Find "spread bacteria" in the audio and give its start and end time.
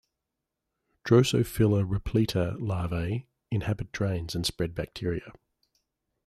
4.47-5.31